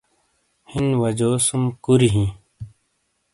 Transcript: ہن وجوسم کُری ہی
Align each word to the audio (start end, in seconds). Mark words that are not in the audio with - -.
ہن 0.71 0.85
وجوسم 1.01 1.61
کُری 1.83 2.09
ہی 2.15 2.25